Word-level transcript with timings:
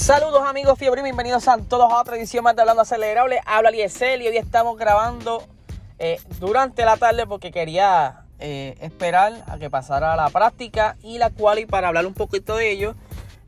Saludos 0.00 0.42
amigos 0.46 0.78
fiebre, 0.78 1.02
bienvenidos 1.02 1.46
a 1.46 1.58
todos 1.58 1.92
a 1.92 2.00
otra 2.00 2.16
edición 2.16 2.42
más 2.42 2.56
de 2.56 2.62
Hablando 2.62 2.80
Acelerable. 2.80 3.38
Habla 3.44 3.70
Liesel 3.70 4.22
y 4.22 4.28
hoy 4.28 4.38
estamos 4.38 4.78
grabando 4.78 5.44
eh, 5.98 6.18
durante 6.40 6.86
la 6.86 6.96
tarde 6.96 7.26
porque 7.26 7.52
quería 7.52 8.24
eh, 8.38 8.76
esperar 8.80 9.44
a 9.46 9.58
que 9.58 9.68
pasara 9.68 10.16
la 10.16 10.30
práctica 10.30 10.96
y 11.02 11.18
la 11.18 11.28
quali 11.28 11.66
para 11.66 11.88
hablar 11.88 12.06
un 12.06 12.14
poquito 12.14 12.56
de 12.56 12.70
ello. 12.70 12.94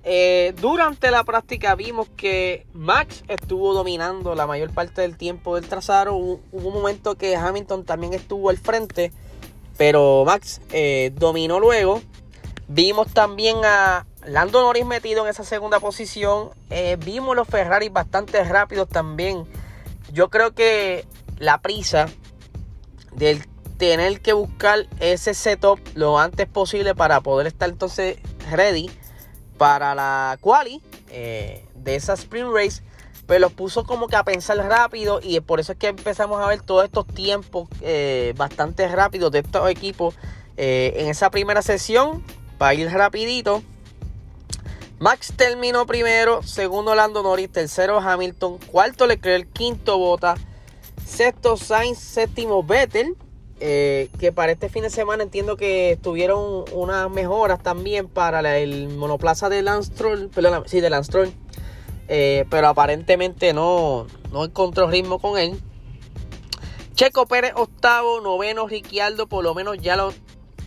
Eh, 0.05 0.55
durante 0.61 1.11
la 1.11 1.25
práctica 1.25 1.75
vimos 1.75 2.11
que 2.19 2.66
Max 2.75 3.25
estuvo 3.28 3.73
dominando 3.73 4.34
la 4.34 4.47
mayor 4.47 4.75
parte 4.75 5.00
del 5.00 5.16
tiempo 5.16 5.55
del 5.55 5.66
trazado. 5.66 6.14
Hubo, 6.14 6.42
un 6.53 6.75
momento 6.75 7.14
que 7.16 7.34
Hamilton 7.34 7.87
también 7.87 8.12
estuvo 8.12 8.50
al 8.50 8.59
frente, 8.59 9.11
pero 9.78 10.25
Max 10.27 10.61
dominó 11.14 11.59
luego. 11.59 12.03
Vimos 12.69 13.09
también 13.14 13.56
a 13.64 14.06
Lando 14.27 14.62
Norris 14.62 14.87
metido 14.87 15.25
en 15.25 15.31
esa 15.31 15.45
segunda 15.45 15.81
posición. 15.81 16.51
Eh, 16.70 16.97
vimos 17.05 17.34
los 17.34 17.48
Ferrari 17.48 17.89
bastante 17.89 18.42
rápidos 18.45 18.89
también. 18.89 19.47
Yo 20.12 20.31
creo 20.31 20.55
que 20.55 21.06
la 21.39 21.61
prisa 21.61 22.06
del 23.15 23.45
tener 23.78 24.20
que 24.20 24.33
buscar 24.33 24.87
ese 25.00 25.34
setup 25.34 25.81
lo 25.95 26.19
antes 26.19 26.47
posible 26.47 26.95
para 26.95 27.20
poder 27.20 27.48
estar 27.48 27.69
entonces 27.69 28.19
ready 28.50 28.89
para 29.59 29.95
la 29.95 30.39
quali 30.41 30.81
eh, 31.11 31.67
de 31.75 31.97
esa 31.97 32.15
sprint 32.15 32.50
race 32.55 32.83
pues 33.27 33.41
los 33.41 33.53
puso 33.53 33.84
como 33.84 34.06
que 34.06 34.15
a 34.15 34.25
pensar 34.25 34.56
rápido 34.59 35.20
y 35.23 35.41
por 35.41 35.59
eso 35.59 35.73
es 35.73 35.78
que 35.78 35.89
empezamos 35.89 36.41
a 36.41 36.47
ver 36.47 36.62
todos 36.62 36.84
estos 36.84 37.06
tiempos 37.09 37.69
eh, 37.81 38.34
bastante 38.37 38.87
rápidos 38.87 39.33
de 39.33 39.41
estos 39.41 39.69
equipos 39.69 40.15
en 40.56 41.09
esa 41.09 41.31
primera 41.31 41.62
sesión 41.62 42.23
para 42.59 42.75
ir 42.75 42.89
rapidito 42.93 43.62
Max 45.03 45.33
terminó 45.34 45.84
primero, 45.84 46.45
segundo 46.45 46.95
Lando 46.95 47.25
Norris, 47.25 47.50
tercero 47.50 47.98
Hamilton, 47.98 48.58
cuarto 48.70 49.09
Leclerc, 49.09 49.53
quinto 49.53 49.98
Bota, 49.98 50.36
sexto 51.05 51.56
Sainz, 51.56 51.98
séptimo 51.98 52.62
Vettel. 52.62 53.17
Eh, 53.59 54.11
que 54.20 54.31
para 54.31 54.53
este 54.53 54.69
fin 54.69 54.84
de 54.84 54.91
semana 54.91 55.25
entiendo 55.25 55.56
que 55.56 55.98
tuvieron 56.00 56.64
unas 56.70 57.11
mejoras 57.11 57.61
también 57.61 58.06
para 58.09 58.59
el 58.59 58.91
monoplaza 58.91 59.48
de 59.48 59.62
Lance 59.62 59.92
perdón, 60.33 60.62
sí, 60.67 60.81
de 60.81 60.91
Lance 60.91 61.33
eh, 62.06 62.44
pero 62.48 62.69
aparentemente 62.69 63.53
no, 63.53 64.06
no 64.31 64.44
encontró 64.44 64.89
ritmo 64.89 65.19
con 65.19 65.37
él. 65.37 65.61
Checo 66.94 67.27
Pérez 67.27 67.55
octavo, 67.56 68.20
noveno 68.20 68.69
Ricciardo, 68.69 69.27
por 69.27 69.42
lo 69.42 69.53
menos 69.53 69.78
ya 69.78 69.97
lo 69.97 70.14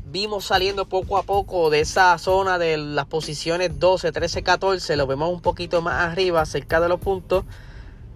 vimos 0.05 0.45
saliendo 0.45 0.85
poco 0.87 1.17
a 1.17 1.23
poco 1.23 1.69
de 1.69 1.81
esa 1.81 2.17
zona 2.17 2.57
de 2.57 2.77
las 2.77 3.05
posiciones 3.05 3.79
12, 3.79 4.11
13, 4.11 4.43
14. 4.43 4.95
Lo 4.95 5.07
vemos 5.07 5.31
un 5.31 5.41
poquito 5.41 5.81
más 5.81 6.11
arriba, 6.11 6.45
cerca 6.45 6.79
de 6.79 6.89
los 6.89 6.99
puntos. 6.99 7.45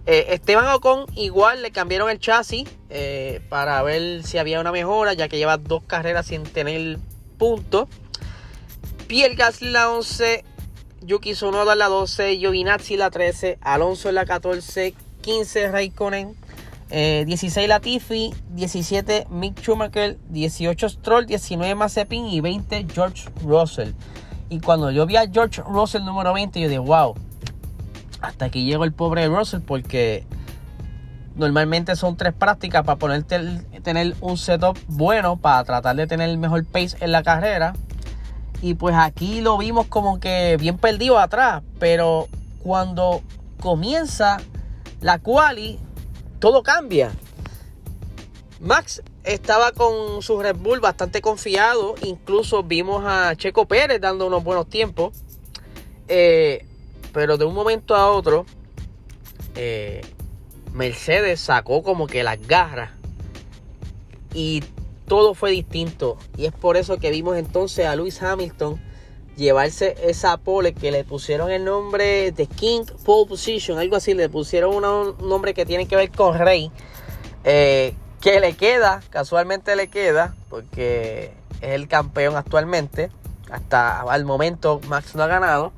Eh, 0.06 0.26
Esteban 0.30 0.66
Ocon 0.68 1.06
igual 1.14 1.62
le 1.62 1.72
cambiaron 1.72 2.10
el 2.10 2.18
chasis 2.18 2.68
eh, 2.88 3.42
para 3.48 3.82
ver 3.82 4.22
si 4.22 4.38
había 4.38 4.60
una 4.60 4.72
mejora, 4.72 5.12
ya 5.12 5.28
que 5.28 5.36
lleva 5.36 5.56
dos 5.58 5.82
carreras 5.84 6.26
sin 6.26 6.42
tener 6.44 6.98
puntos. 7.38 7.88
Pierre 9.06 9.34
Gasly 9.34 9.70
la 9.70 9.90
11, 9.90 10.44
Yuki 11.02 11.32
Tsunoda 11.32 11.74
la 11.74 11.88
12, 11.88 12.38
Giovinazzi 12.38 12.96
la 12.96 13.10
13, 13.10 13.58
Alonso 13.60 14.08
en 14.08 14.14
la 14.14 14.24
14, 14.24 14.94
15 15.20 15.70
Raikkonen, 15.70 16.36
16 16.90 17.56
eh, 17.56 17.68
Latifi, 17.68 18.34
17 18.50 19.28
Mick 19.30 19.60
Schumacher, 19.60 20.18
18 20.30 20.88
Stroll, 20.88 21.26
19 21.26 21.74
Mazepin 21.76 22.26
y 22.26 22.40
20 22.40 22.86
George 22.92 23.28
Russell. 23.44 23.92
Y 24.48 24.58
cuando 24.60 24.90
yo 24.90 25.06
vi 25.06 25.16
a 25.16 25.30
George 25.30 25.62
Russell 25.62 26.04
número 26.04 26.32
20, 26.32 26.60
yo 26.60 26.68
dije, 26.68 26.80
wow, 26.80 27.14
hasta 28.20 28.46
aquí 28.46 28.64
llegó 28.64 28.84
el 28.84 28.92
pobre 28.92 29.28
Russell 29.28 29.60
porque 29.60 30.26
normalmente 31.36 31.94
son 31.94 32.16
tres 32.16 32.34
prácticas 32.34 32.84
para 32.84 32.98
ponerte 32.98 33.38
tener 33.82 34.14
un 34.20 34.36
setup 34.36 34.76
bueno 34.88 35.36
para 35.36 35.62
tratar 35.64 35.96
de 35.96 36.06
tener 36.06 36.28
el 36.28 36.38
mejor 36.38 36.64
pace 36.66 36.96
en 37.00 37.12
la 37.12 37.22
carrera. 37.22 37.74
Y 38.62 38.74
pues 38.74 38.96
aquí 38.96 39.40
lo 39.40 39.56
vimos 39.56 39.86
como 39.86 40.18
que 40.18 40.56
bien 40.58 40.76
perdido 40.76 41.18
atrás, 41.18 41.62
pero 41.78 42.26
cuando 42.62 43.22
comienza 43.60 44.38
la 45.00 45.18
quali 45.18 45.78
todo 46.40 46.62
cambia. 46.62 47.12
Max 48.60 49.02
estaba 49.24 49.72
con 49.72 50.22
su 50.22 50.40
Red 50.40 50.56
Bull 50.56 50.80
bastante 50.80 51.20
confiado. 51.20 51.94
Incluso 52.02 52.62
vimos 52.62 53.04
a 53.06 53.36
Checo 53.36 53.66
Pérez 53.66 54.00
dando 54.00 54.26
unos 54.26 54.42
buenos 54.42 54.68
tiempos. 54.68 55.14
Eh, 56.08 56.66
pero 57.12 57.38
de 57.38 57.44
un 57.44 57.54
momento 57.54 57.94
a 57.94 58.10
otro, 58.10 58.46
eh, 59.54 60.00
Mercedes 60.72 61.40
sacó 61.40 61.82
como 61.82 62.06
que 62.06 62.22
las 62.22 62.40
garras. 62.46 62.90
Y 64.34 64.64
todo 65.06 65.34
fue 65.34 65.50
distinto. 65.50 66.18
Y 66.36 66.46
es 66.46 66.52
por 66.52 66.76
eso 66.76 66.98
que 66.98 67.10
vimos 67.10 67.36
entonces 67.36 67.86
a 67.86 67.96
Lewis 67.96 68.22
Hamilton 68.22 68.80
llevarse 69.40 69.96
esa 70.02 70.36
pole 70.36 70.74
que 70.74 70.92
le 70.92 71.02
pusieron 71.02 71.50
el 71.50 71.64
nombre 71.64 72.30
de 72.30 72.46
King 72.46 72.84
Pole 73.04 73.28
Position, 73.28 73.78
algo 73.78 73.96
así, 73.96 74.14
le 74.14 74.28
pusieron 74.28 74.84
un 74.84 75.16
nombre 75.28 75.54
que 75.54 75.66
tiene 75.66 75.88
que 75.88 75.96
ver 75.96 76.10
con 76.10 76.38
Rey, 76.38 76.70
eh, 77.44 77.94
que 78.20 78.38
le 78.38 78.54
queda, 78.54 79.00
casualmente 79.10 79.74
le 79.76 79.88
queda, 79.88 80.34
porque 80.50 81.32
es 81.62 81.70
el 81.70 81.88
campeón 81.88 82.36
actualmente, 82.36 83.10
hasta 83.50 84.02
al 84.02 84.24
momento 84.24 84.80
Max 84.88 85.14
no 85.14 85.22
ha 85.22 85.26
ganado, 85.26 85.72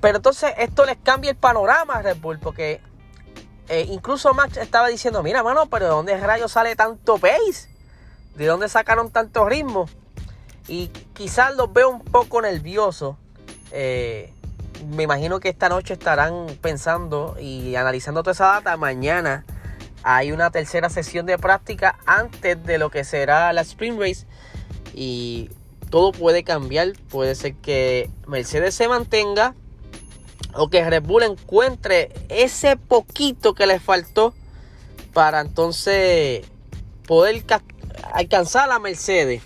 pero 0.00 0.16
entonces 0.16 0.52
esto 0.58 0.86
les 0.86 0.96
cambia 0.96 1.30
el 1.30 1.36
panorama 1.36 1.94
a 1.94 2.02
Red 2.02 2.16
Bull, 2.16 2.38
porque 2.38 2.80
eh, 3.68 3.86
incluso 3.90 4.32
Max 4.32 4.56
estaba 4.56 4.88
diciendo, 4.88 5.22
mira 5.22 5.42
mano, 5.42 5.66
pero 5.66 5.84
¿de 5.84 5.90
dónde 5.90 6.18
rayos 6.18 6.52
sale 6.52 6.74
tanto 6.74 7.18
pace? 7.18 7.68
¿De 8.34 8.46
dónde 8.46 8.68
sacaron 8.68 9.10
tanto 9.10 9.46
ritmo? 9.46 9.86
Y 10.68 10.88
quizás 11.14 11.56
los 11.56 11.72
veo 11.72 11.88
un 11.88 12.00
poco 12.00 12.42
nerviosos. 12.42 13.16
Eh, 13.72 14.32
me 14.86 15.02
imagino 15.02 15.40
que 15.40 15.48
esta 15.48 15.68
noche 15.68 15.94
estarán 15.94 16.46
pensando 16.60 17.36
y 17.40 17.74
analizando 17.74 18.22
toda 18.22 18.32
esa 18.32 18.46
data. 18.46 18.76
Mañana 18.76 19.44
hay 20.02 20.30
una 20.30 20.50
tercera 20.50 20.90
sesión 20.90 21.26
de 21.26 21.38
práctica 21.38 21.98
antes 22.06 22.62
de 22.64 22.78
lo 22.78 22.90
que 22.90 23.04
será 23.04 23.52
la 23.52 23.62
Spring 23.62 23.98
Race. 23.98 24.26
Y 24.94 25.50
todo 25.90 26.12
puede 26.12 26.44
cambiar. 26.44 26.92
Puede 27.08 27.34
ser 27.34 27.54
que 27.54 28.10
Mercedes 28.26 28.74
se 28.74 28.88
mantenga. 28.88 29.54
O 30.54 30.68
que 30.68 30.88
Red 30.88 31.02
Bull 31.02 31.22
encuentre 31.22 32.12
ese 32.28 32.76
poquito 32.76 33.54
que 33.54 33.66
le 33.66 33.80
faltó. 33.80 34.34
Para 35.14 35.40
entonces 35.40 36.46
poder 37.06 37.42
alcanzar 38.12 38.70
a 38.70 38.78
Mercedes. 38.78 39.42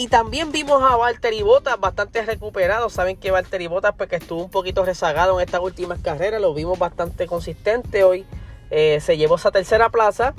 Y 0.00 0.08
también 0.08 0.50
vimos 0.50 0.82
a 0.82 0.96
Valtteri 0.96 1.42
Bottas 1.42 1.78
bastante 1.78 2.22
recuperado. 2.22 2.88
Saben 2.88 3.18
que 3.18 3.30
Valtteri 3.30 3.66
Bottas 3.66 3.92
pues, 3.94 4.10
estuvo 4.10 4.42
un 4.42 4.50
poquito 4.50 4.82
rezagado 4.82 5.38
en 5.38 5.44
estas 5.44 5.60
últimas 5.60 6.00
carreras. 6.00 6.40
Lo 6.40 6.54
vimos 6.54 6.78
bastante 6.78 7.26
consistente 7.26 8.02
hoy. 8.02 8.24
Eh, 8.70 9.00
se 9.02 9.18
llevó 9.18 9.36
esa 9.36 9.50
tercera 9.50 9.90
plaza. 9.90 10.32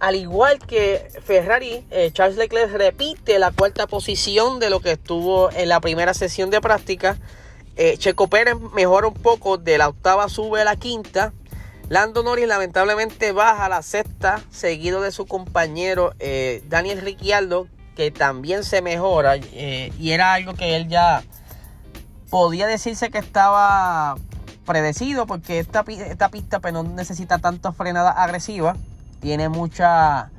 Al 0.00 0.16
igual 0.16 0.58
que 0.58 1.06
Ferrari, 1.22 1.86
eh, 1.92 2.10
Charles 2.12 2.38
Leclerc 2.38 2.72
repite 2.72 3.38
la 3.38 3.52
cuarta 3.52 3.86
posición 3.86 4.58
de 4.58 4.68
lo 4.68 4.80
que 4.80 4.90
estuvo 4.90 5.48
en 5.52 5.68
la 5.68 5.78
primera 5.78 6.12
sesión 6.12 6.50
de 6.50 6.60
práctica. 6.60 7.18
Eh, 7.76 7.96
Checo 7.98 8.26
Pérez 8.26 8.56
mejora 8.74 9.06
un 9.06 9.14
poco, 9.14 9.58
de 9.58 9.78
la 9.78 9.86
octava 9.86 10.28
sube 10.28 10.62
a 10.62 10.64
la 10.64 10.74
quinta. 10.74 11.32
Lando 11.88 12.24
Norris 12.24 12.48
lamentablemente 12.48 13.30
baja 13.30 13.66
a 13.66 13.68
la 13.68 13.82
sexta, 13.82 14.42
seguido 14.50 15.02
de 15.02 15.12
su 15.12 15.24
compañero 15.24 16.14
Daniel 16.68 17.00
Ricciardo, 17.00 17.68
que 17.96 18.10
también 18.12 18.62
se 18.62 18.82
mejora 18.82 19.36
eh, 19.36 19.92
y 19.98 20.12
era 20.12 20.34
algo 20.34 20.54
que 20.54 20.76
él 20.76 20.88
ya 20.88 21.24
podía 22.30 22.66
decirse 22.66 23.10
que 23.10 23.18
estaba 23.18 24.16
predecido 24.64 25.26
porque 25.26 25.58
esta, 25.58 25.84
esta 25.88 26.28
pista 26.28 26.60
pues, 26.60 26.72
no 26.72 26.82
necesita 26.82 27.38
tantas 27.38 27.74
frenadas 27.74 28.14
agresivas, 28.16 28.76
tiene 29.20 29.48
mucha, 29.48 30.30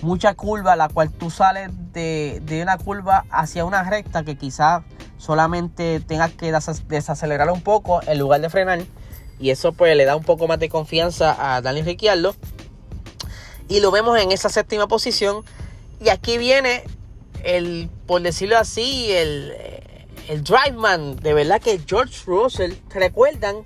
mucha 0.00 0.34
curva, 0.34 0.74
la 0.74 0.88
cual 0.88 1.10
tú 1.10 1.30
sales 1.30 1.70
de, 1.92 2.40
de 2.44 2.62
una 2.62 2.78
curva 2.78 3.24
hacia 3.30 3.64
una 3.64 3.82
recta 3.82 4.24
que 4.24 4.36
quizás 4.36 4.82
solamente 5.18 6.00
tengas 6.00 6.32
que 6.32 6.52
desacelerar 6.88 7.50
un 7.50 7.60
poco 7.60 8.00
en 8.06 8.18
lugar 8.18 8.40
de 8.40 8.50
frenar. 8.50 8.80
Y 9.38 9.50
eso 9.50 9.72
pues 9.72 9.96
le 9.96 10.04
da 10.04 10.16
un 10.16 10.24
poco 10.24 10.46
más 10.46 10.58
de 10.58 10.68
confianza 10.68 11.36
a 11.38 11.60
Daniel 11.60 11.84
Ricciardo. 11.84 12.34
Y 13.68 13.80
lo 13.80 13.90
vemos 13.90 14.18
en 14.18 14.32
esa 14.32 14.48
séptima 14.48 14.86
posición. 14.86 15.44
Y 16.00 16.08
aquí 16.08 16.38
viene 16.38 16.84
el, 17.44 17.90
por 18.06 18.22
decirlo 18.22 18.58
así, 18.58 19.12
el, 19.12 19.54
el 20.28 20.44
drive 20.44 20.76
man, 20.76 21.16
de 21.16 21.34
verdad 21.34 21.60
que 21.60 21.80
George 21.86 22.22
Russell, 22.26 22.74
recuerdan 22.90 23.64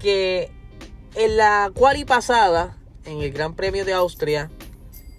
que 0.00 0.50
en 1.14 1.36
la 1.36 1.70
quali 1.74 2.04
pasada, 2.04 2.76
en 3.04 3.20
el 3.20 3.32
Gran 3.32 3.54
Premio 3.54 3.84
de 3.84 3.92
Austria, 3.92 4.50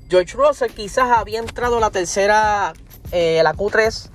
George 0.10 0.36
Russell 0.36 0.72
quizás 0.72 1.10
había 1.10 1.40
entrado 1.40 1.80
la 1.80 1.90
tercera, 1.90 2.74
eh, 3.12 3.42
la 3.44 3.54
Q3, 3.54 4.10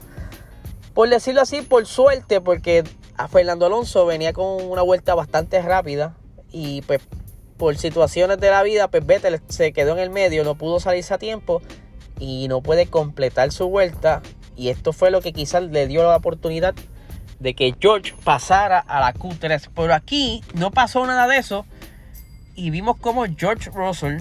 por 0.95 1.09
decirlo 1.09 1.43
así, 1.43 1.63
por 1.63 1.87
suerte, 1.87 2.41
porque 2.41 2.85
a 3.17 3.29
Fernando 3.29 3.67
Alonso 3.67 4.07
venía 4.07 4.33
con 4.33 4.63
una 4.63 4.83
vuelta 4.83 5.15
bastante 5.15 5.61
rápida 5.63 6.17
y 6.53 6.83
pues 6.83 7.01
por 7.57 7.77
situaciones 7.77 8.39
de 8.39 8.51
la 8.51 8.63
vida, 8.63 8.89
pues 8.89 9.05
Vettel 9.07 9.41
se 9.49 9.73
quedó 9.73 9.93
en 9.93 9.99
el 9.99 10.11
medio, 10.11 10.45
no 10.45 10.57
pudo 10.57 10.81
salirse 10.81 11.15
a 11.15 11.19
tiempo 11.19 11.63
y 12.19 12.49
no 12.49 12.61
puede 12.61 12.87
completar 12.87 13.53
su 13.53 13.69
vuelta. 13.69 14.23
Y 14.57 14.69
esto 14.69 14.93
fue 14.93 15.11
lo 15.11 15.21
que 15.21 15.33
quizás 15.33 15.63
le 15.65 15.87
dio 15.87 16.03
la 16.03 16.17
oportunidad 16.17 16.75
de 17.39 17.55
que 17.55 17.75
George 17.79 18.15
pasara 18.25 18.79
a 18.79 19.01
la 19.01 19.13
Q3. 19.15 19.71
Pero 19.75 19.95
aquí 19.95 20.43
no 20.55 20.71
pasó 20.71 21.07
nada 21.07 21.27
de 21.27 21.39
eso. 21.39 21.67
Y 22.55 22.71
vimos 22.71 22.97
como 22.97 23.27
George 23.37 23.71
Russell, 23.71 24.21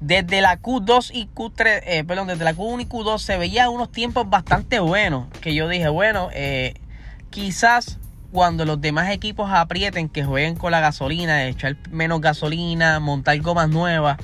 desde 0.00 0.42
la 0.42 0.60
Q2 0.60 1.10
y 1.14 1.28
Q3, 1.34 1.82
eh, 1.86 2.04
perdón, 2.04 2.28
desde 2.28 2.44
la 2.44 2.54
Q1 2.54 2.82
y 2.82 2.86
Q2 2.86 3.18
se 3.18 3.38
veía 3.38 3.70
unos 3.70 3.90
tiempos 3.90 4.28
bastante 4.28 4.78
buenos. 4.78 5.26
Que 5.40 5.54
yo 5.54 5.68
dije, 5.68 5.88
bueno, 5.88 6.28
eh, 6.34 6.74
quizás 7.30 7.98
cuando 8.30 8.66
los 8.66 8.80
demás 8.80 9.10
equipos 9.10 9.50
aprieten, 9.50 10.10
que 10.10 10.22
jueguen 10.22 10.56
con 10.56 10.70
la 10.70 10.80
gasolina, 10.80 11.46
echar 11.46 11.76
menos 11.90 12.20
gasolina, 12.20 13.00
montar 13.00 13.40
gomas 13.40 13.70
nuevas, 13.70 14.18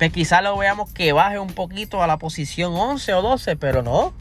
pues 0.00 0.14
quizás 0.14 0.42
lo 0.42 0.56
veamos 0.56 0.90
que 0.90 1.12
baje 1.12 1.38
un 1.38 1.52
poquito 1.52 2.02
a 2.02 2.06
la 2.06 2.16
posición 2.16 2.72
11 2.72 3.12
o 3.12 3.20
12, 3.20 3.56
pero 3.56 3.82
no. 3.82 4.14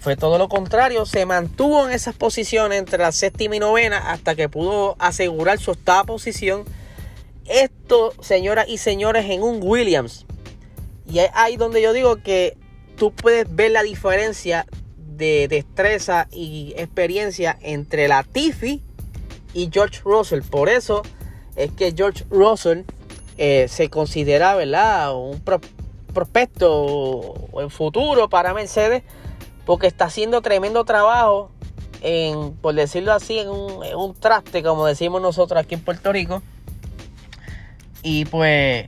Fue 0.00 0.16
todo 0.16 0.36
lo 0.36 0.48
contrario, 0.48 1.06
se 1.06 1.24
mantuvo 1.26 1.86
en 1.86 1.92
esas 1.92 2.16
posiciones 2.16 2.80
entre 2.80 2.98
la 2.98 3.12
séptima 3.12 3.54
y 3.54 3.60
novena 3.60 4.10
hasta 4.10 4.34
que 4.34 4.48
pudo 4.48 4.96
asegurar 4.98 5.60
su 5.60 5.70
octava 5.70 6.02
posición. 6.02 6.64
Esto, 7.44 8.14
señoras 8.20 8.66
y 8.68 8.78
señores, 8.78 9.30
en 9.30 9.44
un 9.44 9.60
Williams. 9.62 10.26
Y 11.08 11.20
es 11.20 11.30
ahí 11.34 11.56
donde 11.56 11.80
yo 11.80 11.92
digo 11.92 12.16
que 12.16 12.56
tú 12.96 13.12
puedes 13.12 13.46
ver 13.54 13.70
la 13.70 13.84
diferencia 13.84 14.66
de 14.96 15.46
destreza 15.46 16.26
y 16.32 16.74
experiencia 16.76 17.56
entre 17.60 18.08
la 18.08 18.24
Tiffy 18.24 18.82
y 19.54 19.70
George 19.72 20.00
Russell. 20.04 20.42
Por 20.42 20.68
eso 20.68 21.02
es 21.54 21.70
que 21.70 21.94
George 21.96 22.24
Russell 22.28 22.82
eh, 23.38 23.66
se 23.68 23.90
considera 23.90 24.54
¿verdad? 24.54 25.14
un 25.16 25.42
prospecto 26.12 27.34
en 27.60 27.70
futuro 27.70 28.28
para 28.28 28.54
Mercedes 28.54 29.02
porque 29.64 29.86
está 29.86 30.06
haciendo 30.06 30.42
tremendo 30.42 30.84
trabajo 30.84 31.50
en, 32.02 32.54
por 32.54 32.74
decirlo 32.74 33.12
así, 33.12 33.38
en 33.38 33.48
un, 33.48 33.84
en 33.84 33.96
un 33.96 34.14
traste, 34.14 34.62
como 34.62 34.86
decimos 34.86 35.20
nosotros 35.20 35.60
aquí 35.60 35.74
en 35.74 35.80
Puerto 35.80 36.12
Rico. 36.12 36.42
Y 38.02 38.24
pues 38.26 38.86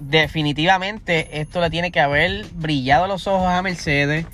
definitivamente 0.00 1.40
esto 1.40 1.60
le 1.60 1.70
tiene 1.70 1.90
que 1.90 2.00
haber 2.00 2.44
brillado 2.52 3.06
los 3.06 3.26
ojos 3.26 3.48
a 3.48 3.62
Mercedes. 3.62 4.26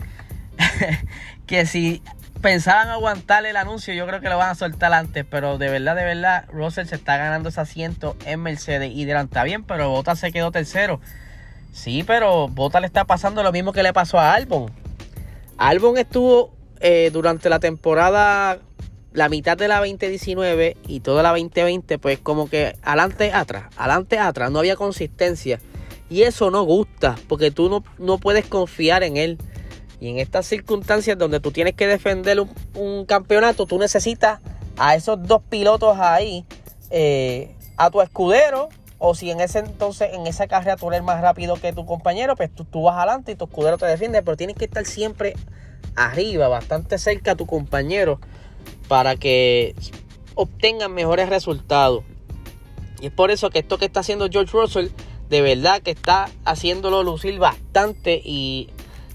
que 1.47 1.67
si 1.67 2.03
pensaban 2.41 2.89
aguantar 2.89 3.45
el 3.47 3.57
anuncio, 3.57 3.95
yo 3.95 4.07
creo 4.07 4.21
que 4.21 4.29
lo 4.29 4.39
van 4.39 4.51
a 4.51 4.55
soltar 4.55 4.93
antes. 4.93 5.25
Pero 5.29 5.59
de 5.59 5.69
verdad, 5.71 5.97
de 5.97 6.05
verdad, 6.05 6.45
Russell 6.53 6.87
se 6.87 6.97
está 6.97 7.17
ganando 7.17 7.49
ese 7.49 7.61
asiento 7.61 8.17
en 8.27 8.41
Mercedes. 8.43 8.91
Y 8.95 9.05
dirán, 9.05 9.27
está 9.27 9.45
bien, 9.45 9.65
pero 9.65 9.91
Bota 9.91 10.17
se 10.17 10.33
quedó 10.33 10.51
tercero. 10.51 11.01
Sí, 11.73 12.03
pero 12.07 12.49
Bota 12.49 12.81
le 12.81 12.87
está 12.87 13.05
pasando 13.05 13.43
lo 13.43 13.53
mismo 13.53 13.73
que 13.73 13.83
le 13.83 13.93
pasó 13.93 14.19
a 14.19 14.35
Albon. 14.35 14.71
Albon 15.57 15.99
estuvo 15.99 16.53
eh, 16.81 17.11
durante 17.13 17.49
la 17.49 17.61
temporada, 17.61 18.59
la 19.13 19.29
mitad 19.29 19.57
de 19.57 19.69
la 19.69 19.79
2019 19.79 20.77
y 20.87 21.01
toda 21.01 21.23
la 21.23 21.31
2020, 21.31 21.99
pues 21.99 22.19
como 22.19 22.49
que 22.49 22.77
adelante, 22.83 23.33
atrás, 23.33 23.65
adelante, 23.77 24.19
atrás. 24.19 24.51
No 24.51 24.59
había 24.59 24.77
consistencia. 24.77 25.61
Y 26.09 26.23
eso 26.23 26.51
no 26.51 26.65
gusta, 26.65 27.15
porque 27.29 27.53
tú 27.53 27.69
no, 27.69 27.85
no 27.99 28.19
puedes 28.19 28.47
confiar 28.47 29.05
en 29.05 29.17
él. 29.17 29.39
Y 30.01 30.09
en 30.09 30.19
estas 30.19 30.47
circunstancias 30.47 31.19
donde 31.19 31.41
tú 31.41 31.53
tienes 31.53 31.75
que 31.75 31.87
defender 31.87 32.41
un, 32.75 33.05
campeonato, 33.05 33.67
tú 33.67 33.79
necesitas 33.79 34.41
a 34.79 34.95
esos 34.95 35.23
dos 35.23 35.43
pilotos 35.43 35.99
ahí, 35.99 36.47
eh, 36.91 37.55
a 37.77 37.91
tu 37.91 38.01
escudero, 38.01 38.71
o 38.99 39.15
si 39.15 39.31
en 39.31 39.41
ese 39.41 39.59
entonces, 39.59 40.11
en 40.13 40.27
esa 40.27 40.47
carrera 40.47 40.77
tú 40.77 40.89
eres 40.89 41.03
más 41.03 41.21
rápido 41.21 41.57
que 41.57 41.73
tu 41.73 41.85
compañero, 41.85 42.35
pues 42.35 42.55
tú, 42.55 42.65
tú 42.65 42.83
vas 42.83 42.97
adelante 42.97 43.33
y 43.33 43.35
tu 43.35 43.45
escudero 43.45 43.77
te 43.77 43.87
defiende, 43.87 44.23
pero 44.23 44.37
tienes 44.37 44.57
que 44.57 44.65
estar 44.65 44.87
siempre 44.87 45.35
arriba, 45.97 46.49
bastante 46.49 46.99
cerca 46.99 47.33
a 47.33 47.35
tu 47.35 47.47
compañero, 47.47 48.21
para 48.89 49.17
que 49.17 49.75
obtengan 50.35 50.93
mejores 50.93 51.29
resultados. 51.29 52.05
Y 53.01 53.07
es 53.07 53.13
por 53.13 53.31
eso 53.31 53.51
que 53.51 53.61
esto 53.61 53.79
que 53.79 53.87
está 53.87 54.01
haciendo 54.01 54.29
George 54.31 54.53
Russell, 54.53 54.89
de 55.29 55.43
verdad 55.43 55.83
que 55.83 55.91
está 55.91 56.29
haciéndolo 56.45 57.03
lucir 57.03 57.39
bastante 57.39 58.21
y 58.23 58.69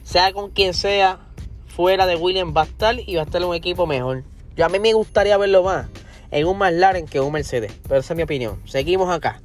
sea 0.06 0.32
con 0.32 0.52
quien 0.52 0.74
sea, 0.74 1.20
fuera 1.68 2.06
de 2.06 2.16
William 2.16 2.54
va 2.56 2.62
a 2.62 2.66
estar 2.66 2.96
y 2.98 3.16
va 3.16 3.24
a 3.24 3.26
estar 3.26 3.44
un 3.44 3.56
equipo 3.56 3.88
mejor. 3.88 4.24
Yo 4.56 4.66
a 4.66 4.70
mí 4.70 4.80
me 4.80 4.94
gustaría 4.94 5.36
verlo 5.36 5.64
más 5.64 5.88
en 6.32 6.48
un 6.48 6.58
McLaren 6.58 7.08
que 7.08 7.20
un 7.20 7.34
Mercedes, 7.34 7.74
pero 7.84 8.00
esa 8.00 8.14
es 8.14 8.18
mi 8.18 8.24
opinión. 8.24 8.62
Seguimos 8.66 9.14
acá. 9.14 9.42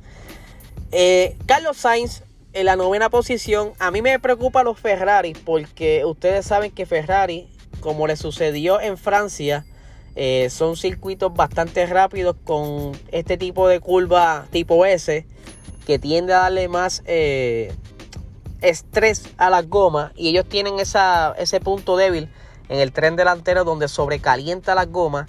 Eh, 0.93 1.37
Carlos 1.47 1.79
Sainz 1.79 2.23
en 2.53 2.67
la 2.67 2.77
novena 2.77 3.09
posición. 3.09 3.73
A 3.79 3.91
mí 3.91 4.03
me 4.03 4.19
preocupa 4.19 4.63
los 4.63 4.79
Ferrari 4.79 5.33
porque 5.33 6.05
ustedes 6.05 6.47
saben 6.47 6.71
que 6.71 6.85
Ferrari, 6.85 7.49
como 7.81 8.07
le 8.07 8.17
sucedió 8.17 8.81
en 8.81 8.99
Francia, 8.99 9.65
eh, 10.15 10.51
son 10.51 10.77
circuitos 10.77 11.33
bastante 11.33 11.87
rápidos 11.87 12.37
con 12.45 12.93
este 13.13 13.39
tipo 13.39 13.67
de 13.67 13.81
curva 13.81 14.47
tipo 14.51 14.85
S 14.85 15.25
que 15.87 15.99
tiende 15.99 16.35
a 16.35 16.41
darle 16.41 16.69
más 16.69 17.03
eh, 17.07 17.73
estrés 18.61 19.29
a 19.39 19.51
las 19.51 19.69
gomas 19.69 20.13
y 20.17 20.29
ellos 20.29 20.47
tienen 20.49 20.79
esa, 20.79 21.35
ese 21.39 21.61
punto 21.61 21.97
débil 21.97 22.31
en 22.69 22.79
el 22.81 22.93
tren 22.93 23.17
delantero 23.17 23.65
donde 23.65 23.89
sobrecalienta 23.89 24.75
las 24.75 24.91
gomas 24.91 25.29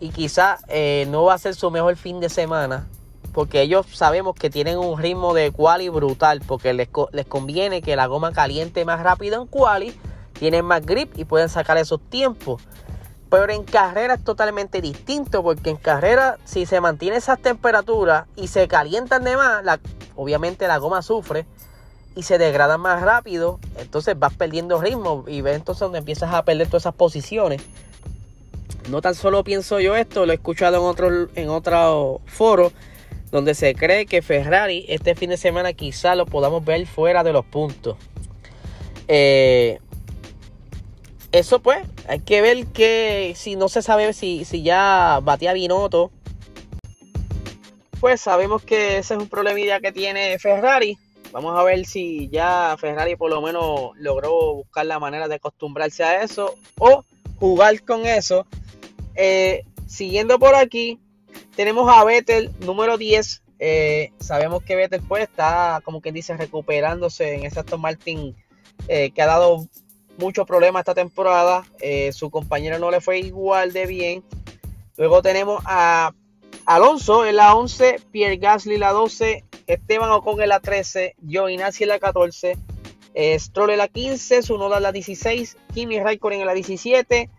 y 0.00 0.10
quizá 0.10 0.58
eh, 0.68 1.06
no 1.08 1.24
va 1.24 1.34
a 1.34 1.38
ser 1.38 1.54
su 1.54 1.70
mejor 1.70 1.96
fin 1.96 2.20
de 2.20 2.28
semana 2.28 2.86
porque 3.32 3.62
ellos 3.62 3.86
sabemos 3.92 4.34
que 4.34 4.50
tienen 4.50 4.78
un 4.78 4.98
ritmo 4.98 5.34
de 5.34 5.52
quali 5.52 5.88
brutal 5.88 6.40
porque 6.46 6.72
les, 6.72 6.88
les 7.12 7.26
conviene 7.26 7.82
que 7.82 7.96
la 7.96 8.06
goma 8.06 8.32
caliente 8.32 8.84
más 8.84 9.02
rápido 9.02 9.40
en 9.40 9.46
quali, 9.46 9.94
tienen 10.32 10.64
más 10.64 10.84
grip 10.84 11.16
y 11.16 11.24
pueden 11.24 11.48
sacar 11.48 11.76
esos 11.76 12.00
tiempos. 12.08 12.62
Pero 13.30 13.52
en 13.52 13.62
carrera 13.62 14.14
es 14.14 14.24
totalmente 14.24 14.80
distinto 14.80 15.42
porque 15.42 15.70
en 15.70 15.76
carrera 15.76 16.38
si 16.44 16.66
se 16.66 16.80
mantiene 16.80 17.16
esas 17.16 17.38
temperaturas 17.40 18.26
y 18.34 18.48
se 18.48 18.66
calientan 18.66 19.22
de 19.22 19.36
más, 19.36 19.62
la, 19.64 19.78
obviamente 20.16 20.66
la 20.66 20.78
goma 20.78 21.02
sufre 21.02 21.46
y 22.16 22.22
se 22.22 22.38
degrada 22.38 22.76
más 22.76 23.02
rápido, 23.02 23.60
entonces 23.78 24.18
vas 24.18 24.34
perdiendo 24.34 24.80
ritmo 24.80 25.24
y 25.26 25.40
ves 25.40 25.56
entonces 25.56 25.80
donde 25.80 25.98
empiezas 25.98 26.34
a 26.34 26.44
perder 26.44 26.66
todas 26.66 26.82
esas 26.82 26.94
posiciones. 26.94 27.62
No 28.88 29.00
tan 29.00 29.14
solo 29.14 29.44
pienso 29.44 29.78
yo 29.80 29.94
esto, 29.94 30.26
lo 30.26 30.32
he 30.32 30.36
escuchado 30.36 30.76
en 30.78 30.82
otro, 30.82 31.28
en 31.34 31.48
otro 31.48 32.20
foro 32.26 32.72
donde 33.30 33.54
se 33.54 33.74
cree 33.74 34.06
que 34.06 34.22
Ferrari 34.22 34.84
este 34.88 35.14
fin 35.14 35.30
de 35.30 35.36
semana 35.36 35.72
quizá 35.72 36.16
lo 36.16 36.26
podamos 36.26 36.64
ver 36.64 36.84
fuera 36.86 37.22
de 37.22 37.32
los 37.32 37.44
puntos. 37.44 37.96
Eh, 39.06 39.78
eso 41.30 41.60
pues, 41.60 41.78
hay 42.08 42.20
que 42.20 42.42
ver 42.42 42.66
que 42.66 43.34
si 43.36 43.54
no 43.54 43.68
se 43.68 43.82
sabe 43.82 44.12
si, 44.12 44.44
si 44.44 44.62
ya 44.62 45.20
batía 45.22 45.52
Binotto, 45.52 46.10
pues 48.00 48.20
sabemos 48.20 48.62
que 48.62 48.98
ese 48.98 49.14
es 49.14 49.20
un 49.20 49.28
problemilla 49.28 49.78
que 49.80 49.92
tiene 49.92 50.38
Ferrari 50.40 50.98
Vamos 51.32 51.56
a 51.56 51.62
ver 51.62 51.86
si 51.86 52.28
ya 52.28 52.76
Ferrari 52.78 53.14
por 53.14 53.30
lo 53.30 53.40
menos 53.40 53.92
logró 53.96 54.54
buscar 54.54 54.86
la 54.86 54.98
manera 54.98 55.28
de 55.28 55.36
acostumbrarse 55.36 56.02
a 56.02 56.22
eso 56.22 56.56
o 56.78 57.04
jugar 57.38 57.82
con 57.84 58.04
eso. 58.04 58.46
Eh, 59.14 59.64
siguiendo 59.86 60.38
por 60.40 60.56
aquí, 60.56 60.98
tenemos 61.54 61.88
a 61.88 62.04
Vettel 62.04 62.50
número 62.60 62.98
10. 62.98 63.42
Eh, 63.60 64.12
sabemos 64.18 64.64
que 64.64 64.74
Vettel 64.74 65.02
pues 65.06 65.22
está, 65.22 65.80
como 65.84 66.00
quien 66.00 66.14
dice, 66.14 66.36
recuperándose 66.36 67.34
en 67.34 67.44
ese 67.44 67.60
Aston 67.60 67.80
Martin 67.80 68.34
eh, 68.88 69.12
que 69.12 69.22
ha 69.22 69.26
dado 69.26 69.68
muchos 70.18 70.46
problemas 70.46 70.80
esta 70.80 70.94
temporada. 70.94 71.64
su 72.12 72.30
compañero 72.30 72.78
no 72.80 72.90
le 72.90 73.00
fue 73.00 73.20
igual 73.20 73.72
de 73.72 73.86
bien. 73.86 74.24
Luego 74.96 75.22
tenemos 75.22 75.62
a 75.64 76.12
Alonso 76.66 77.24
en 77.24 77.36
la 77.36 77.54
11, 77.54 78.00
Pierre 78.10 78.36
Gasly 78.36 78.78
la 78.78 78.90
12, 78.90 79.44
Esteban 79.74 80.10
Ocon 80.10 80.40
en 80.42 80.48
la 80.48 80.60
13, 80.60 81.14
Giovinazzi 81.26 81.84
en 81.84 81.88
la 81.90 81.98
14, 81.98 82.56
eh, 83.14 83.38
Stroll 83.38 83.70
en 83.70 83.78
la 83.78 83.88
15, 83.88 84.42
Sunoda 84.42 84.78
en 84.78 84.82
la 84.82 84.92
16, 84.92 85.56
Kimi 85.74 86.00
Raikkonen 86.00 86.40
en 86.40 86.46
la 86.46 86.54
17, 86.54 87.30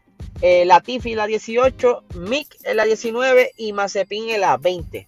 eh, 0.42 0.66
Latifi 0.66 1.12
en 1.12 1.18
la 1.18 1.28
18, 1.28 2.04
Mick 2.16 2.58
en 2.64 2.78
la 2.78 2.86
19 2.86 3.52
y 3.58 3.74
Mazepin 3.74 4.30
en 4.30 4.42
la 4.42 4.58
20. 4.58 5.08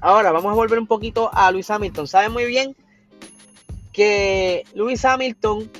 Ahora 0.00 0.30
vamos 0.30 0.52
a 0.52 0.54
volver 0.54 0.78
un 0.78 0.86
poquito 0.86 1.30
a 1.32 1.50
Luis 1.50 1.70
Hamilton. 1.70 2.06
Saben 2.06 2.32
muy 2.32 2.44
bien 2.44 2.76
que 3.92 4.64
Luis 4.74 5.04
Hamilton, 5.04 5.70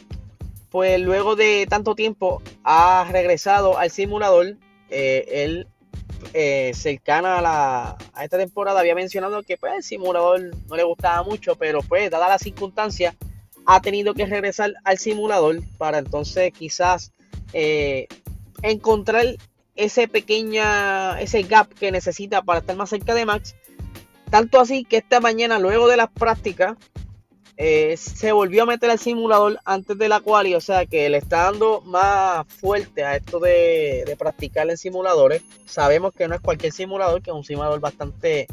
pues 0.70 1.00
luego 1.00 1.36
de 1.36 1.66
tanto 1.68 1.94
tiempo, 1.94 2.42
ha 2.64 3.06
regresado 3.10 3.78
al 3.78 3.90
simulador. 3.90 4.56
Eh, 4.88 5.44
él 5.44 5.68
eh, 6.32 6.72
cercana 6.74 7.38
a, 7.38 7.42
la, 7.42 7.96
a 8.14 8.24
esta 8.24 8.38
temporada 8.38 8.80
había 8.80 8.94
mencionado 8.94 9.42
que 9.42 9.56
pues, 9.56 9.72
el 9.76 9.82
simulador 9.82 10.54
no 10.68 10.76
le 10.76 10.82
gustaba 10.84 11.22
mucho, 11.22 11.56
pero 11.56 11.80
pues 11.82 12.10
dada 12.10 12.28
la 12.28 12.38
circunstancia 12.38 13.14
ha 13.66 13.80
tenido 13.80 14.14
que 14.14 14.26
regresar 14.26 14.74
al 14.84 14.98
simulador 14.98 15.60
para 15.76 15.98
entonces 15.98 16.52
quizás 16.52 17.12
eh, 17.52 18.06
encontrar 18.62 19.26
ese 19.74 20.08
pequeña, 20.08 21.20
ese 21.20 21.42
gap 21.42 21.72
que 21.74 21.92
necesita 21.92 22.42
para 22.42 22.60
estar 22.60 22.76
más 22.76 22.90
cerca 22.90 23.14
de 23.14 23.26
Max. 23.26 23.54
Tanto 24.30 24.60
así 24.60 24.84
que 24.84 24.98
esta 24.98 25.20
mañana, 25.20 25.58
luego 25.58 25.88
de 25.88 25.96
las 25.96 26.10
prácticas, 26.10 26.76
eh, 27.58 27.96
se 27.96 28.32
volvió 28.32 28.64
a 28.64 28.66
meter 28.66 28.90
al 28.90 28.98
simulador 28.98 29.58
antes 29.64 29.96
de 29.96 30.08
la 30.10 30.20
quali, 30.20 30.54
o 30.54 30.60
sea 30.60 30.84
que 30.84 31.08
le 31.08 31.16
está 31.16 31.44
dando 31.44 31.80
más 31.82 32.46
fuerte 32.46 33.02
a 33.02 33.16
esto 33.16 33.40
de, 33.40 34.14
practicar 34.18 34.68
en 34.68 34.76
simuladores. 34.76 35.42
Sabemos 35.64 36.12
que 36.12 36.28
no 36.28 36.34
es 36.34 36.40
cualquier 36.42 36.72
simulador, 36.72 37.22
que 37.22 37.30
es 37.30 37.36
un 37.36 37.44
simulador 37.44 37.80
bastante 37.80 38.46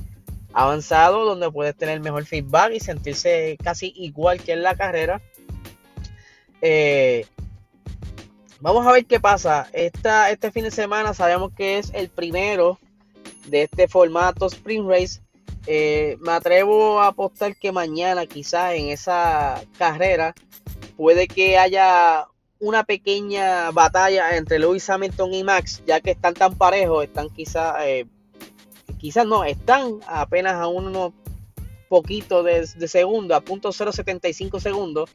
avanzado, 0.54 1.26
donde 1.26 1.52
puedes 1.52 1.76
tener 1.76 2.00
mejor 2.00 2.26
feedback 2.26 2.74
y 2.74 2.80
sentirse 2.80 3.58
casi 3.62 3.92
igual 3.96 4.42
que 4.42 4.54
en 4.54 4.64
la 4.64 4.76
carrera. 4.76 5.22
Eh, 6.62 7.26
vamos 8.62 8.88
a 8.88 8.94
ver 8.94 9.06
qué 9.06 9.20
pasa. 9.20 9.68
Esta, 9.74 10.32
este 10.32 10.50
fin 10.50 10.64
de 10.64 10.72
semana 10.72 11.14
sabemos 11.14 11.52
que 11.52 11.78
es 11.78 11.92
el 11.94 12.08
primero 12.08 12.80
de 13.48 13.64
este 13.64 13.90
formato 13.90 14.46
Spring 14.46 14.88
Race. 14.88 15.20
Eh, 15.65 16.17
me 16.20 16.34
atrevo 16.34 17.00
a 17.00 17.08
apostar 17.08 17.55
que 17.55 17.72
mañana 17.72 18.25
quizás 18.25 18.74
en 18.74 18.89
esa 18.89 19.63
carrera 19.77 20.36
puede 20.98 21.27
que 21.27 21.58
haya 21.58 22.27
una 22.60 22.84
pequeña 22.84 23.72
batalla 23.72 24.38
entre 24.38 24.60
Lewis 24.60 24.89
Hamilton 24.89 25.34
y 25.34 25.43
Max, 25.43 25.84
ya 25.86 26.00
que 26.01 26.12
están 26.12 26.34
tan 26.34 26.55
parejos, 26.58 27.03
están 27.03 27.29
quizás, 27.29 27.75
eh, 27.86 28.05
quizás 28.98 29.25
no, 29.25 29.43
están 29.43 30.00
apenas 30.08 30.53
a 30.53 30.67
unos 30.67 31.12
poquito 31.89 32.41
de, 32.41 32.67
de 32.75 32.88
segundo, 32.88 33.36
a 33.36 33.41
punto 33.41 33.70
0.75 33.70 34.60
segundos, 34.60 35.10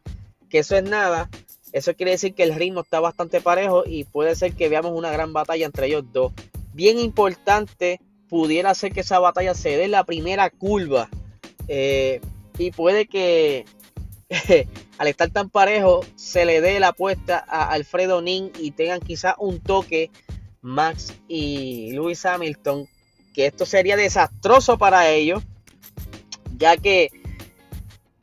que 0.49 0.61
eso 0.61 0.77
es 0.77 0.85
nada. 0.85 1.29
Eso 1.73 1.95
quiere 1.95 2.13
decir 2.13 2.35
que 2.35 2.43
el 2.43 2.55
ritmo 2.55 2.81
está 2.81 3.01
bastante 3.01 3.41
parejo 3.41 3.85
y 3.87 4.05
puede 4.05 4.35
ser 4.37 4.55
que 4.55 4.69
veamos 4.69 4.93
una 4.95 5.11
gran 5.11 5.33
batalla 5.33 5.67
entre 5.67 5.87
ellos 5.87 6.05
dos. 6.13 6.33
Bien 6.73 6.99
importante 6.99 8.01
pudiera 8.29 8.75
ser 8.75 8.93
que 8.93 9.01
esa 9.01 9.19
batalla 9.19 9.55
se 9.55 9.77
dé 9.77 9.85
en 9.85 9.93
la 9.93 10.05
primera 10.05 10.51
curva. 10.51 11.09
Eh, 11.67 12.21
y 12.59 12.71
puede 12.71 13.07
que 13.07 13.65
al 14.99 15.09
estar 15.09 15.31
tan 15.31 15.51
parejo 15.51 16.01
se 16.17 16.45
le 16.45 16.61
dé 16.61 16.81
la 16.81 16.89
apuesta 16.89 17.45
a 17.49 17.71
Alfredo 17.71 18.21
Nin 18.21 18.53
y 18.59 18.73
tengan 18.73 19.01
quizás 19.01 19.35
un 19.39 19.61
toque 19.61 20.11
Max 20.61 21.15
y 21.29 21.93
Lewis 21.93 22.25
Hamilton. 22.25 22.87
Que 23.35 23.47
esto 23.47 23.67
sería 23.67 23.97
desastroso 23.97 24.79
para 24.79 25.09
ellos. 25.09 25.43
Ya 26.57 26.77
que 26.77 27.11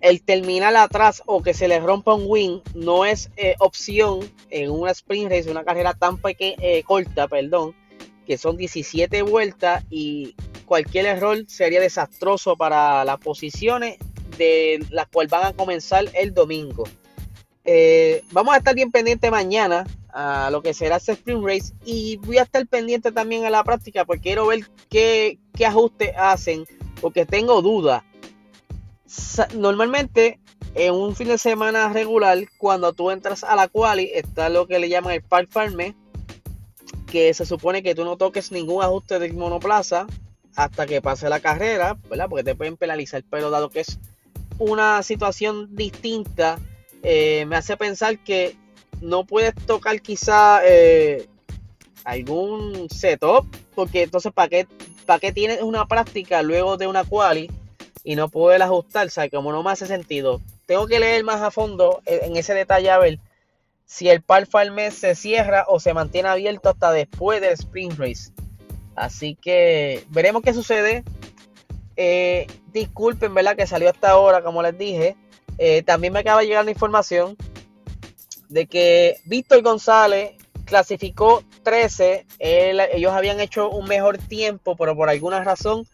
el 0.01 0.21
terminar 0.21 0.75
atrás 0.75 1.23
o 1.25 1.41
que 1.41 1.53
se 1.53 1.67
les 1.67 1.81
rompa 1.81 2.13
un 2.13 2.25
win 2.27 2.61
no 2.73 3.05
es 3.05 3.31
eh, 3.37 3.55
opción 3.59 4.19
en 4.49 4.69
una 4.69 4.91
sprint 4.91 5.31
race, 5.31 5.49
una 5.49 5.63
carrera 5.63 5.93
tan 5.93 6.17
pequeña, 6.17 6.57
eh, 6.59 6.83
corta, 6.83 7.27
perdón 7.27 7.73
que 8.25 8.37
son 8.37 8.57
17 8.57 9.21
vueltas 9.21 9.83
y 9.89 10.35
cualquier 10.65 11.05
error 11.05 11.37
sería 11.47 11.79
desastroso 11.79 12.55
para 12.55 13.05
las 13.05 13.19
posiciones 13.19 13.97
de 14.37 14.85
las 14.89 15.07
cuales 15.07 15.31
van 15.31 15.45
a 15.45 15.53
comenzar 15.53 16.05
el 16.13 16.33
domingo. 16.33 16.83
Eh, 17.63 18.23
vamos 18.31 18.53
a 18.53 18.57
estar 18.57 18.75
bien 18.75 18.91
pendiente 18.91 19.31
mañana 19.31 19.85
a 20.09 20.49
lo 20.51 20.61
que 20.61 20.73
será 20.73 20.97
ese 20.97 21.13
sprint 21.13 21.43
race 21.43 21.73
y 21.83 22.17
voy 22.17 22.37
a 22.37 22.43
estar 22.43 22.65
pendiente 22.67 23.11
también 23.11 23.45
a 23.45 23.49
la 23.49 23.63
práctica 23.63 24.05
porque 24.05 24.21
quiero 24.21 24.47
ver 24.47 24.59
qué, 24.89 25.39
qué 25.53 25.65
ajustes 25.65 26.11
hacen 26.17 26.65
porque 27.01 27.25
tengo 27.25 27.61
dudas. 27.61 28.03
Normalmente 29.55 30.39
en 30.75 30.93
un 30.93 31.15
fin 31.15 31.29
de 31.29 31.37
semana 31.37 31.89
regular 31.89 32.37
cuando 32.57 32.93
tú 32.93 33.09
entras 33.09 33.43
a 33.43 33.55
la 33.55 33.67
quali 33.67 34.11
está 34.13 34.49
lo 34.49 34.67
que 34.67 34.79
le 34.79 34.89
llaman 34.89 35.13
el 35.13 35.23
park 35.23 35.49
farme 35.49 35.95
que 37.05 37.33
se 37.33 37.45
supone 37.45 37.83
que 37.83 37.95
tú 37.95 38.03
no 38.03 38.17
toques 38.17 38.51
ningún 38.51 38.83
ajuste 38.83 39.19
del 39.19 39.33
monoplaza 39.33 40.07
hasta 40.55 40.85
que 40.85 41.01
pase 41.01 41.29
la 41.29 41.39
carrera, 41.39 41.97
¿verdad? 42.09 42.27
Porque 42.29 42.43
te 42.43 42.55
pueden 42.55 42.77
penalizar, 42.77 43.23
pero 43.29 43.49
dado 43.49 43.69
que 43.69 43.81
es 43.81 43.99
una 44.57 45.03
situación 45.03 45.75
distinta, 45.75 46.59
eh, 47.03 47.45
me 47.45 47.57
hace 47.57 47.75
pensar 47.77 48.17
que 48.19 48.55
no 49.01 49.25
puedes 49.25 49.53
tocar 49.65 50.01
quizá 50.01 50.61
eh, 50.65 51.27
algún 52.05 52.89
setup, 52.89 53.45
porque 53.75 54.03
entonces 54.03 54.31
¿para 54.31 54.49
qué, 54.49 54.67
¿para 55.05 55.19
qué 55.19 55.31
tienes 55.31 55.61
una 55.61 55.85
práctica 55.87 56.41
luego 56.41 56.77
de 56.77 56.87
una 56.87 57.03
quali 57.03 57.51
y 58.03 58.15
no 58.15 58.29
poder 58.29 58.61
ajustar? 58.61 59.07
O 59.07 59.09
sea, 59.09 59.29
como 59.29 59.51
no 59.51 59.61
me 59.61 59.71
hace 59.71 59.87
sentido. 59.87 60.41
Tengo 60.65 60.87
que 60.87 60.99
leer 60.99 61.23
más 61.23 61.41
a 61.41 61.51
fondo 61.51 62.01
en 62.05 62.37
ese 62.37 62.53
detalle 62.53 62.89
a 62.89 62.97
ver 62.97 63.19
si 63.85 64.09
el 64.09 64.21
par 64.21 64.47
mes 64.71 64.95
se 64.95 65.15
cierra 65.15 65.65
o 65.67 65.79
se 65.79 65.93
mantiene 65.93 66.29
abierto 66.29 66.69
hasta 66.69 66.91
después 66.91 67.41
del 67.41 67.53
Spring 67.53 67.93
Race. 67.97 68.31
Así 68.95 69.35
que 69.35 70.05
veremos 70.09 70.41
qué 70.41 70.53
sucede. 70.53 71.03
Eh, 71.97 72.47
disculpen, 72.71 73.33
¿verdad? 73.33 73.55
Que 73.55 73.67
salió 73.67 73.89
hasta 73.89 74.11
ahora, 74.11 74.41
como 74.41 74.61
les 74.61 74.77
dije. 74.77 75.15
Eh, 75.57 75.83
también 75.83 76.13
me 76.13 76.19
acaba 76.19 76.41
de 76.41 76.47
llegar 76.47 76.65
la 76.65 76.71
información 76.71 77.37
de 78.49 78.67
que 78.67 79.17
Víctor 79.25 79.61
González 79.61 80.31
clasificó 80.65 81.43
13. 81.63 82.25
ellos 82.39 83.11
habían 83.13 83.39
hecho 83.39 83.69
un 83.69 83.87
mejor 83.87 84.17
tiempo, 84.17 84.75
pero 84.75 84.95
por 84.95 85.09
alguna 85.09 85.43
razón 85.43 85.87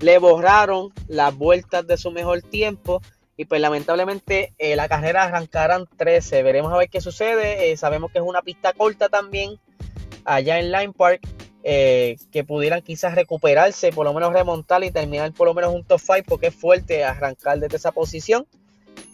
le 0.00 0.18
borraron 0.18 0.92
las 1.08 1.34
vueltas 1.34 1.86
de 1.86 1.96
su 1.96 2.10
mejor 2.10 2.42
tiempo. 2.42 3.00
Y 3.36 3.44
pues 3.44 3.60
lamentablemente 3.60 4.54
eh, 4.58 4.76
la 4.76 4.88
carrera 4.88 5.24
arrancarán 5.24 5.86
13. 5.96 6.42
Veremos 6.42 6.72
a 6.72 6.78
ver 6.78 6.88
qué 6.88 7.00
sucede. 7.00 7.70
Eh, 7.70 7.76
sabemos 7.76 8.10
que 8.10 8.18
es 8.18 8.24
una 8.24 8.42
pista 8.42 8.72
corta 8.72 9.08
también 9.08 9.58
allá 10.24 10.58
en 10.58 10.72
Line 10.72 10.92
Park. 10.92 11.20
Eh, 11.68 12.16
que 12.30 12.44
pudieran 12.44 12.80
quizás 12.80 13.16
recuperarse, 13.16 13.90
por 13.90 14.06
lo 14.06 14.14
menos 14.14 14.32
remontar 14.32 14.84
y 14.84 14.92
terminar 14.92 15.32
por 15.32 15.48
lo 15.48 15.52
menos 15.52 15.74
un 15.74 15.82
top 15.82 16.00
5 16.00 16.22
porque 16.28 16.46
es 16.46 16.54
fuerte 16.54 17.02
arrancar 17.02 17.58
desde 17.58 17.76
esa 17.76 17.90
posición. 17.90 18.46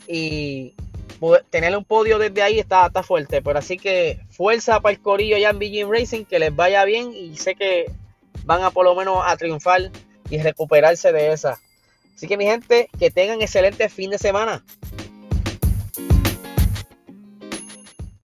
Y 0.06 0.74
tener 1.50 1.76
un 1.76 1.84
podio 1.84 2.18
desde 2.18 2.42
ahí 2.42 2.58
está, 2.58 2.86
está 2.86 3.02
fuerte. 3.02 3.42
Pero 3.42 3.58
así 3.58 3.78
que 3.78 4.20
fuerza 4.30 4.80
para 4.80 4.94
el 4.94 5.00
corillo 5.00 5.38
ya 5.38 5.50
en 5.50 5.58
Beijing 5.58 5.90
Racing, 5.90 6.24
que 6.24 6.38
les 6.38 6.54
vaya 6.54 6.84
bien 6.84 7.14
y 7.14 7.36
sé 7.36 7.54
que 7.54 7.90
van 8.44 8.62
a 8.62 8.70
por 8.70 8.84
lo 8.84 8.94
menos 8.94 9.22
a 9.24 9.36
triunfar 9.36 9.90
y 10.28 10.38
recuperarse 10.38 11.12
de 11.12 11.32
esa. 11.32 11.58
Así 12.14 12.26
que 12.26 12.36
mi 12.36 12.44
gente, 12.44 12.88
que 12.98 13.10
tengan 13.10 13.42
excelente 13.42 13.88
fin 13.88 14.10
de 14.10 14.18
semana. 14.18 14.64